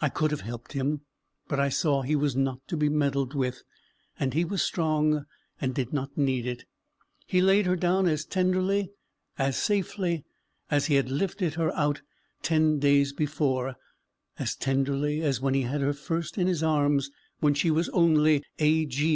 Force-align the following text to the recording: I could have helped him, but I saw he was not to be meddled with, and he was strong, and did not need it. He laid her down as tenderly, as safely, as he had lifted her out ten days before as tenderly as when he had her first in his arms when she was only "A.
I 0.00 0.08
could 0.08 0.30
have 0.30 0.40
helped 0.40 0.72
him, 0.72 1.02
but 1.48 1.60
I 1.60 1.68
saw 1.68 2.00
he 2.00 2.16
was 2.16 2.34
not 2.34 2.66
to 2.68 2.78
be 2.78 2.88
meddled 2.88 3.34
with, 3.34 3.62
and 4.18 4.32
he 4.32 4.42
was 4.42 4.62
strong, 4.62 5.26
and 5.60 5.74
did 5.74 5.92
not 5.92 6.16
need 6.16 6.46
it. 6.46 6.64
He 7.26 7.42
laid 7.42 7.66
her 7.66 7.76
down 7.76 8.08
as 8.08 8.24
tenderly, 8.24 8.90
as 9.36 9.58
safely, 9.58 10.24
as 10.70 10.86
he 10.86 10.94
had 10.94 11.10
lifted 11.10 11.56
her 11.56 11.76
out 11.76 12.00
ten 12.40 12.78
days 12.78 13.12
before 13.12 13.76
as 14.38 14.56
tenderly 14.56 15.20
as 15.20 15.42
when 15.42 15.52
he 15.52 15.64
had 15.64 15.82
her 15.82 15.92
first 15.92 16.38
in 16.38 16.46
his 16.46 16.62
arms 16.62 17.10
when 17.40 17.52
she 17.52 17.70
was 17.70 17.90
only 17.90 18.42
"A. 18.58 18.88